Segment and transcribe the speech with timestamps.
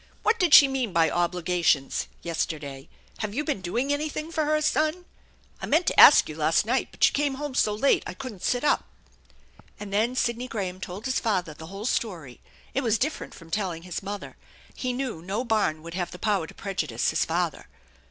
[0.23, 2.89] What did she mean by e obligations 9 yesterday?
[3.19, 5.05] Have you been doing anything for her, son?
[5.61, 8.41] I meant to ask you last night, but you came home so late I couldn't
[8.41, 8.85] sit up."
[9.79, 12.41] And then Sidney Graham told his father the whole story,
[12.73, 14.37] It was different from telling his mother.
[14.73, 17.67] He knew no barn would have the power to prejudice his father.